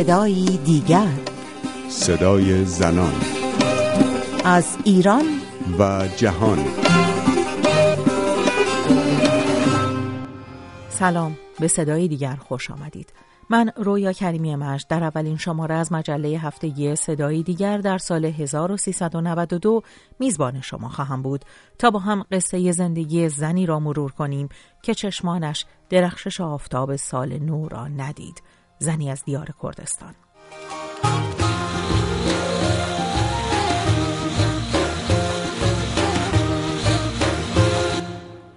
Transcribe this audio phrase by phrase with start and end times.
[0.00, 1.08] صدایی دیگر.
[1.88, 3.12] صدای زنان.
[4.44, 5.24] از ایران.
[5.78, 6.58] و جهان.
[10.88, 13.12] سلام به صدای دیگر خوش آمدید.
[13.50, 19.82] من رویا کریمی مش در اولین شماره از مجله هفتگی صدایی دیگر در سال 1392
[20.18, 21.44] میزبان شما خواهم بود.
[21.78, 24.48] تا با هم قصه زندگی زنی را مرور کنیم
[24.82, 28.42] که چشمانش درخشش آفتاب سال نو را ندید.
[28.82, 30.14] زنی از دیار کردستان.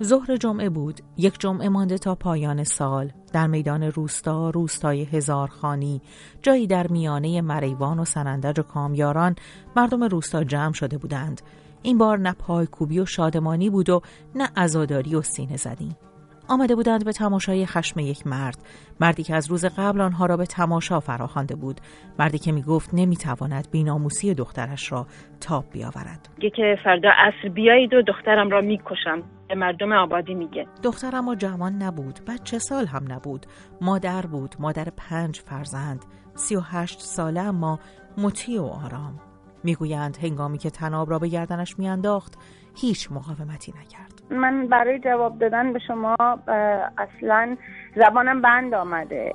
[0.04, 1.02] ظهر جمعه بود.
[1.18, 3.12] یک جمعه مانده تا پایان سال.
[3.34, 6.02] در میدان روستا روستای هزار خانی.
[6.42, 9.36] جایی در میانه مریوان و سنندج و کامیاران
[9.76, 11.42] مردم روستا جمع شده بودند.
[11.82, 14.02] این بار نه پای کوبی و شادمانی بود و
[14.36, 15.96] نه عزاداری و سینه زدی.
[16.48, 18.58] آمده بودند به تماشای خشم یک مرد.
[19.00, 21.82] مردی که از روز قبل آنها را به تماشا فراخوانده بود.
[22.20, 25.08] مردی که می‌گفت نمی‌تواند بیناموسی دخترش را
[25.42, 26.30] تاب بیاورد.
[26.40, 29.24] که فردا عصر بیایید و دخترم را می‌کشم.
[29.48, 30.68] به مردم آبادی میگه.
[30.84, 32.20] دختر اما جوان نبود.
[32.28, 33.46] بچه سال هم نبود.
[33.82, 34.56] مادر بود.
[34.60, 36.06] مادر پنج فرزند.
[36.36, 37.80] سی و هشت ساله اما
[38.18, 39.20] مطیع و آرام.
[39.64, 42.38] می‌گویند هنگامی که تناب را به گردنش میانداخت
[42.76, 44.24] هیچ مقاومتی نکرد.
[44.30, 46.16] من برای جواب دادن به شما
[46.98, 47.58] اصلا
[47.96, 49.34] زبانم بند آمده.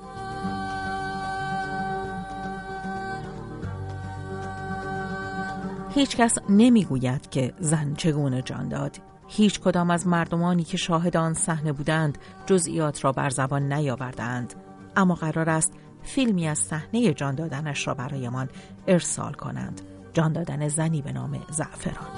[5.95, 8.97] هیچ کس نمی‌گوید که زن چگونه جان داد.
[9.29, 14.55] هیچ کدام از مردمانی که شاهد آن صحنه بودند جزئیات را بر زبان نیاوردند
[14.97, 18.49] اما قرار است فیلمی از صحنه جان دادنش را برایمان
[18.87, 19.81] ارسال کنند.
[20.19, 22.09] جان دادن زنی به نام زعفران.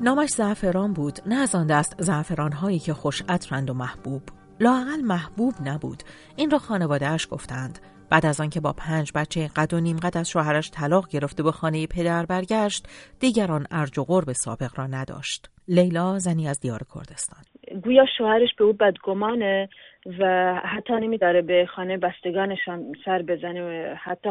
[0.00, 4.22] نامش زعفران بود نه از آن دست زعفران هایی که خوش عطرند و محبوب.
[4.60, 6.02] لاقل محبوب نبود.
[6.36, 7.78] این را خانوادهاش گفتند.
[8.10, 11.52] بعد از آنکه با پنج بچه قد و نیم قد از شوهرش طلاق گرفته به
[11.52, 12.86] خانه پدر برگشت
[13.20, 15.50] دیگران ارج و قرب سابق را نداشت.
[15.68, 17.40] لیلا زنی از دیار کردستان.
[17.84, 19.68] گویا شوهرش به او بدگمانه.
[20.18, 24.30] و حتی نمیداره به خانه بستگانشان سر بزنه و حتی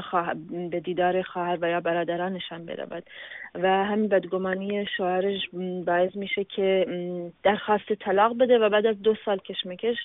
[0.71, 3.03] به دیدار خواهر و یا برادرانشان برود.
[3.55, 5.41] و همین بدگمانی شوهرش
[5.87, 6.85] باعث میشه که
[7.43, 9.95] درخواست طلاق بده و بعد از دو سال کشمکش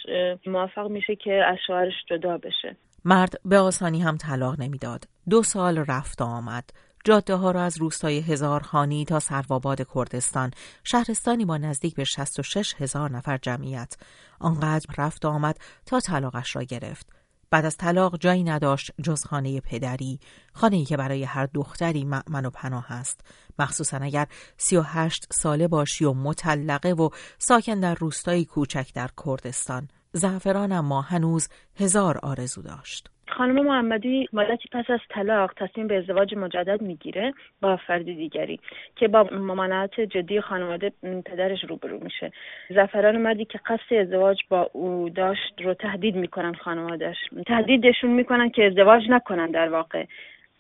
[0.47, 2.77] موفق میشه که از شوهرش جدا بشه.
[3.05, 5.05] مرد به آسانی هم طلاق نمی‌داد.
[5.31, 6.65] دو سال رفت آمد.
[7.05, 10.51] جاده ها را از روستای خانی تا سرواباد کردستان
[10.85, 13.97] شهرستانی با نزدیک به 66 هزار نفر جمعیت.
[14.39, 17.07] آنقدر رفت آمد تا طلاقش را گرفت.
[17.51, 20.21] بعد از طلاق جایی نداشت جز خانه پدری
[20.53, 23.21] خانه که برای هر دختری معمن و پناه است.
[23.59, 29.11] مخصوصا اگر سی و هشت ساله باشی و مطلقه و ساکن در روستایی کوچک در
[29.27, 29.89] کردستان.
[30.13, 33.11] زعفران اما هنوز هزار آرزو داشت.
[33.41, 38.61] خانم محمدی مدتی پس از طلاق تصمیم به ازدواج مجدد می‌گیره با فرد دیگری
[38.97, 40.93] که با ممانعت جدی خانواده
[41.27, 42.33] پدرش روبرو میشه.
[42.71, 48.67] زفران مردی که قصد ازدواج با او داشت رو تهدید می‌کنن خانوادهش تهدیدشون می‌کنن که
[48.67, 50.05] ازدواج نکنن در واقع.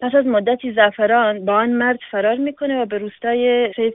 [0.00, 3.94] پس از مدتی زعفران با آن مرد فرار می‌کنه و به روستای سیف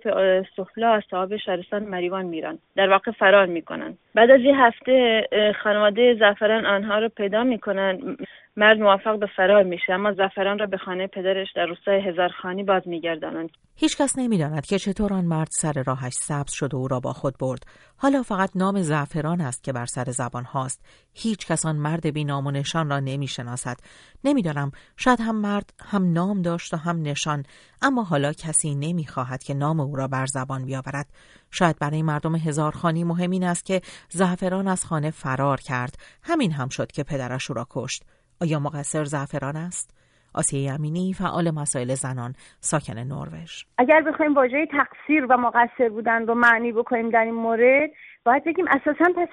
[0.55, 2.57] سفلا از صاحب شهرستان مریوان میرن.
[2.75, 3.97] در واقع فرار می‌کنن.
[4.15, 5.27] بعد از یه هفته
[5.63, 8.17] خانواده زعفران آنها رو پیدا می‌کنن.
[8.57, 12.81] مرد موفق به فرار میشه اما زعفران را به خانه پدرش در روستای هزارخانی باز
[12.85, 13.49] میگردانند.
[13.75, 17.37] هیچکس نمی‌داند که چطور آن مرد سر راهش سبز شد و او را با خود
[17.39, 17.63] برد.
[17.97, 20.85] حالا فقط نام زعفران است که بر سر زبان هاست.
[21.13, 23.77] هیچ کس آن مرد بی نام و نشان را نمی‌شناسد.
[24.23, 27.43] نمی‌دانم شاید هم مرد هم نام داشت و هم نشان
[27.81, 31.07] اما حالا کسی نمی‌خواهد که نام او را بر زبان بیاورد.
[31.51, 35.95] شاید برای مردم هزارخانی مهم این است که زعفران از خانه فرار کرد.
[36.23, 38.03] همین هم شد که پدرش او را کشت.
[38.41, 39.95] آیا مقصر زعفران است؟
[40.33, 43.63] آسیه امینی فعال مسائل زنان ساکن نروژ.
[43.77, 47.89] اگر بخوایم واژه تقصیر و مقصر بودن رو معنی بکنیم در این مورد
[48.25, 49.27] باید بگیم اساسا پس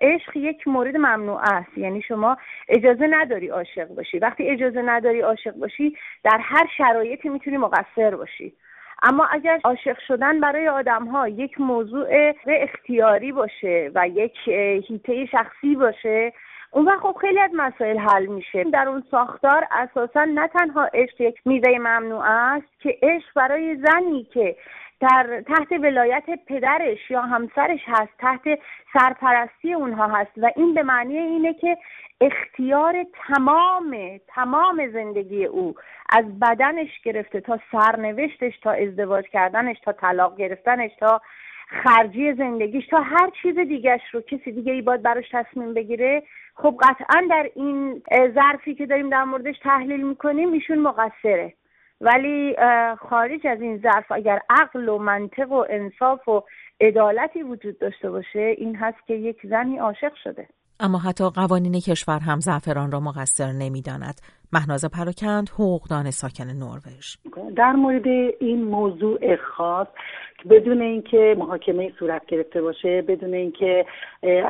[0.00, 1.78] عشق یک مورد ممنوع است.
[1.78, 2.36] یعنی شما
[2.68, 4.18] اجازه نداری عاشق باشی.
[4.18, 8.52] وقتی اجازه نداری عاشق باشی در هر شرایطی می‌تونی مقصر باشی.
[9.02, 14.48] اما اگر عاشق شدن برای آدم ها یک موضوع اختیاری باشه و یک
[14.88, 16.32] هیته شخصی باشه
[16.74, 18.64] اون وقت خب خیلی از مسائل حل میشه.
[18.64, 24.24] در اون ساختار اساسا نه تنها عشق یک میوه ممنوع است که عشق برای زنی
[24.24, 24.56] که
[25.00, 28.58] در تحت ولایت پدرش یا همسرش هست تحت
[28.92, 31.76] سرپرستی اونها هست و این به معنی اینه که
[32.20, 35.74] اختیار تمام تمام زندگی او
[36.12, 41.20] از بدنش گرفته تا سرنوشتش تا ازدواج کردنش تا طلاق گرفتنش تا
[41.68, 46.22] خرجی زندگیش تا هر چیز دیگهش رو کسی دیگه ای باید براش تصمیم بگیره.
[46.54, 48.02] خب قطعا در این
[48.34, 51.54] ظرفی که داریم در موردش تحلیل می‌کنیم ایشون مقصره.
[52.00, 52.56] ولی
[52.98, 56.42] خارج از این ظرف اگر عقل و منطق و انصاف و
[56.80, 60.48] عدالتی وجود داشته باشه این هست که یک زنی عاشق شده.
[60.80, 64.20] اما حتی قوانین کشور هم زعفران را مقصر نمی‌داند.
[64.52, 67.16] مهناز پراکند حقوقدان ساکن نروژ.
[67.56, 68.06] در مورد
[68.40, 69.86] این موضوع خاص
[70.50, 73.86] بدون اینکه محاکمه صورت گرفته باشه بدون اینکه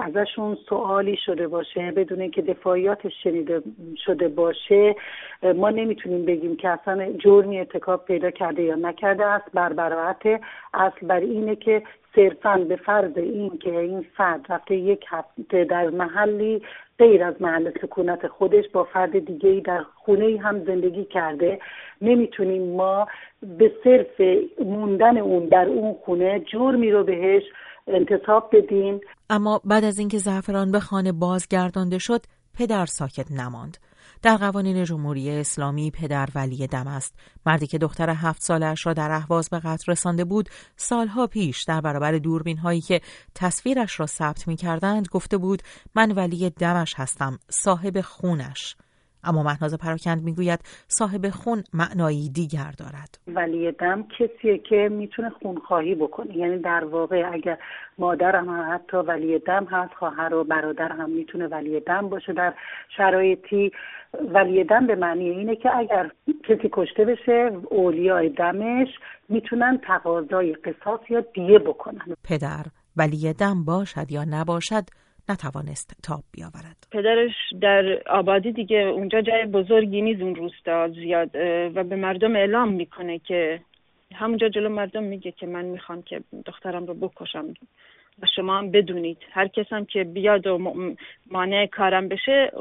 [0.05, 3.63] ازشون سوالی شده باشه بدون اینکه دفاعیاتش شنیده
[4.07, 4.95] شده باشه
[5.57, 9.45] ما نمی‌تونیم بگیم که اصلا جرمی ارتکاب پیدا کرده یا نکرده است.
[9.55, 10.15] بر
[10.75, 11.83] اصل بر اینه که
[12.15, 16.63] صرفا به فرض این که این فرد رفته یک هفته در محلی
[16.99, 21.59] غیر از محل سکونت خودش با فرد دیگه ای در خونه هم زندگی کرده
[22.03, 23.09] نمی‌تونیم ما
[23.59, 24.21] به صرف
[24.65, 27.43] موندن اون در اون خونه جرمی رو بهش
[27.87, 29.01] انتصاب بدیم.
[29.31, 32.21] اما بعد از اینکه زعفران به خانه بازگردانده شد
[32.59, 33.77] پدر ساکت نماند.
[34.23, 37.15] در قوانین جمهوری اسلامی پدر ولی دم است.
[37.47, 41.81] مردی که دختر هفت سالش را در اهواز به قتل رسانده بود سالها پیش در
[41.81, 43.01] برابر دوربین هایی که
[43.35, 45.63] تصویرش را ثبت می کردند گفته بود
[45.95, 48.77] من ولی دمش هستم صاحب خونش.
[49.27, 53.19] اما مهناز پراکند می‌گوید صاحب خون معنایی دیگر دارد.
[53.27, 56.37] ولی دم کسیه که می‌تونه خونخواهی بکنه.
[56.37, 57.59] یعنی در واقع اگر
[57.99, 62.33] مادر هم حتی ولی دم هست خواهر و برادر هم می‌تونه ولی دم باشه.
[62.33, 62.55] در
[62.97, 63.73] شرایطی
[64.35, 66.11] ولی دم به معنی اینه که اگر
[66.49, 68.89] کسی کشته بشه اولیای دمش
[69.29, 72.17] می‌تونن تقاضای قصاص یا دیه بکنن.
[72.25, 72.65] پدر
[72.97, 74.85] ولی دم باشد یا نباشد
[75.29, 76.87] نتوانست تاب بیاورد.
[76.93, 81.31] پدرش در آبادی دیگه اونجا جای بزرگی نیست اون روستا زیاد
[81.75, 83.61] و به مردم اعلام می‌کنه که
[84.15, 87.55] همونجا جلو مردم میگه که من می‌خوام که دخترم رو بکشم
[88.23, 89.19] و شما هم بدونید.
[89.33, 90.59] هر کس هم که بیاد و
[91.31, 92.53] مانع کارم بشه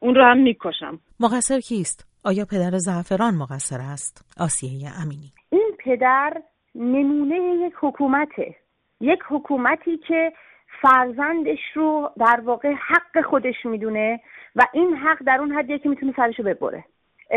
[0.00, 0.98] اون رو هم می‌کشم.
[1.20, 5.32] مقصر کیست؟ آیا پدر زعفران مقصر است؟ آسیه امینی.
[5.52, 6.42] این پدر
[6.74, 8.54] نمونه یک حکومته.
[9.00, 10.32] یک حکومتی که
[10.82, 14.20] فرزندش رو در واقع حق خودش می‌دونه
[14.56, 16.84] و این حق در اون حدیه که می‌تونه سرشو ببره.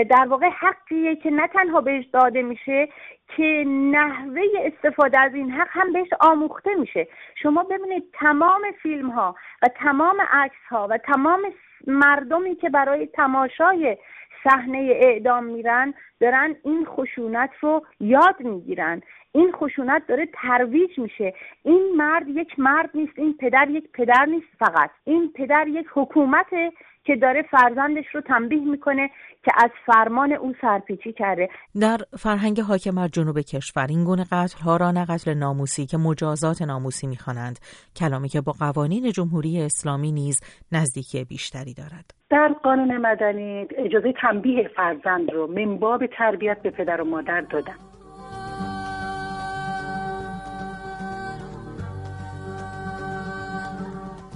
[0.09, 2.89] در واقع حقیه که نه تنها بهش داده میشه
[3.38, 7.07] که نحوه استفاده از این حق هم بهش آموخته میشه.
[7.35, 11.41] شما ببینید تمام فیلم ها و تمام عکس ها و تمام
[11.87, 13.97] مردمی که برای تماشای
[14.44, 19.01] صحنه اعدام میرن دارن این خشونت رو یاد می‌گیرن.
[19.31, 21.33] این خشونت داره ترویج میشه.
[21.63, 24.89] این مرد یک مرد نیست این پدر یک پدر نیست فقط.
[25.04, 26.72] این پدر یک حکومته
[27.04, 29.10] که داره فرزندش رو تنبیه می‌کنه
[29.44, 31.50] که از فرمان او سرپیچی کرده.
[31.81, 35.98] در فرهنگ حاکم بر جنوب کشور این گونه قتل ها را نه قتل ناموسی که
[35.98, 37.60] مجازات ناموسی می‌خوانند
[37.95, 40.42] کلامی که با قوانین جمهوری اسلامی نیز
[40.72, 42.12] نزدیکی بیشتری دارد.
[42.30, 47.90] در قانون مدنی اجازه تنبیه فرزند رو منباب تربیت به پدر و مادر دادن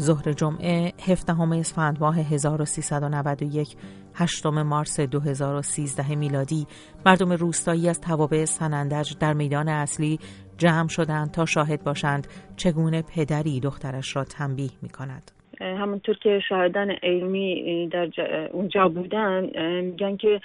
[0.05, 3.75] ظهر جمعه 17 اسفند ماه 1391
[4.15, 6.67] 8 مارس 2013 میلادی
[7.05, 10.19] مردم روستایی از توابع سنندج در میدان اصلی
[10.57, 15.31] جمع شدند تا شاهد باشند چگونه پدری دخترش را تنبیه می کند.
[15.61, 18.09] همونطور که شاهدان علمی در
[18.51, 19.49] اونجا بودن
[19.81, 20.41] میگن که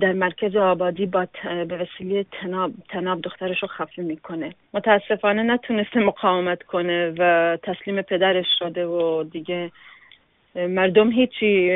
[0.00, 4.54] در مرکز آبادی با به وسیله تناب, تناب دخترش رو خفه می‌کنه.
[4.74, 9.70] متاسفانه نتونسته مقاومت کنه و تسلیم پدرش شده و دیگه
[10.54, 11.70] مردم هیچی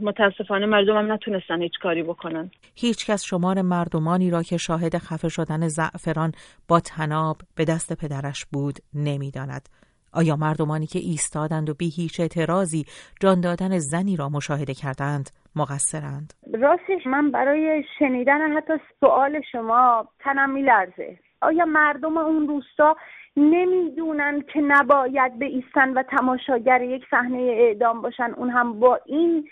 [0.00, 2.50] متاسفانه مردم هم نتونستن هیچ کاری بکنن.
[2.74, 6.32] هیچ کس شمار مردمانی را که شاهد خفه شدن زعفران
[6.68, 9.68] با تناب به دست پدرش بود نمی‌داند.
[10.12, 12.84] آیا مردمانی که ایستادند و بی هیچ اعتراضی
[13.20, 16.32] جان دادن زنی را مشاهده کردند؟ مقصرند.
[16.54, 21.18] راستش من برای شنیدن حتی سوال شما تنم میلرزه.
[21.40, 22.96] آیا مردم اون روستا
[23.36, 29.48] نمی‌دونن که نباید به ایستن و تماشاگر یک صحنه اعدام باشن؟ اون هم با این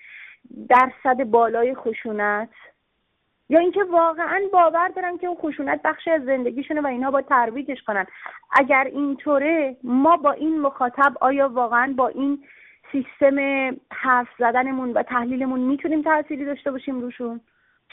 [0.69, 2.51] درصد بالای خشونت؟
[3.49, 7.83] یا اینکه واقعا باور دارن که اون خشونت بخشی از زندگیشونه و اینها با ترویجش
[7.83, 8.07] کنن؟
[8.51, 12.45] اگر اینطوره ما با این مخاطب آیا واقعا با این
[12.93, 13.37] سیستم
[13.91, 17.41] حرف زدنمون و تحلیلمون می‌تونیم تأثیری داشته باشیم روشون؟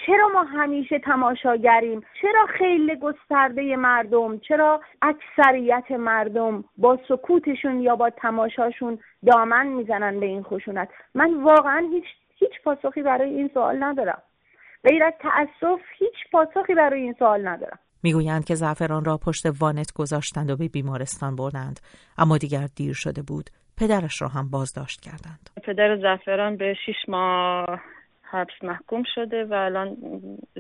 [0.05, 8.09] چرا ما همیشه تماشاگریم؟ چرا خیلی گسترده مردم؟ چرا اکثریت مردم با سکوتشون یا با
[8.09, 12.05] تماشاشون دامن می‌زنن به این خشونت؟ من واقعا هیچ
[12.39, 14.21] هیچ پاسخی برای این سوال ندارم.
[14.83, 17.79] غیر از تأسف هیچ پاسخی برای این سوال ندارم.
[18.03, 21.79] می‌گویند که زعفران را پشت وانت گذاشتند و به بیمارستان بردند
[22.17, 23.49] اما دیگر دیر شده بود.
[23.77, 25.49] پدرش را هم بازداشت کردند.
[25.63, 27.81] پدر زعفران به شش ماه
[28.23, 29.97] حبس محکوم شده و الان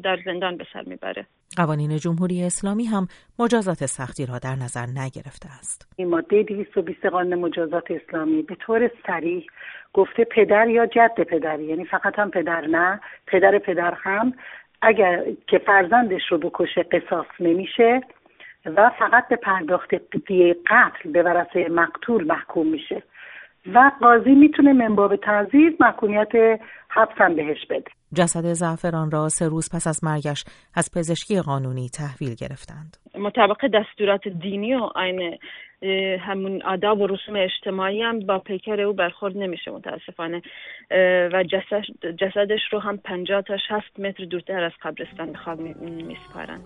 [0.03, 1.25] در زندان به سر می‌بره.
[1.57, 3.07] قوانین جمهوری اسلامی هم
[3.39, 5.93] مجازات سختی را در نظر نگرفته است.
[5.95, 9.45] این ماده 220 قانون مجازات اسلامی به طور سریح
[9.93, 14.33] گفته پدر یا جد پدر یعنی فقط هم پدر نه پدر پدر هم.
[14.81, 18.01] اگر که فرزندش رو بکشه قصاص نمیشه
[18.65, 19.95] و فقط به پرداخت
[20.27, 23.03] دیه قتل به ورسه مقتول محکوم میشه
[23.73, 26.31] و قاضی می‌تونه منباب تعذیر محکومیت
[26.89, 27.91] حبسم بهش بده.
[28.13, 30.43] جسد زعفران را سه روز پس از مرگش
[30.75, 32.97] از پزشکی قانونی تحویل گرفتند.
[33.19, 35.37] مطابق دستورات دینی و آین
[36.19, 40.41] همون آداب و رسوم اجتماعی هم با پیکر او برخورد نمیشه متاسفانه.
[41.33, 41.83] و جسد
[42.19, 46.65] جسدش رو هم پنجاه تا شست متر دورتر از قبرستان به خواب میسپارند.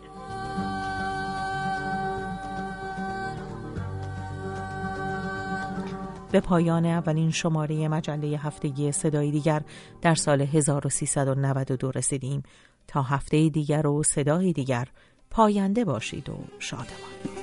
[6.32, 9.62] به پایان اولین شماره مجله هفتگی صدای دیگر
[10.02, 12.44] در سال 1392 رسیدیم.
[12.88, 14.88] تا هفته دیگر و صدای دیگر
[15.30, 17.39] پاینده باشید و شادمان.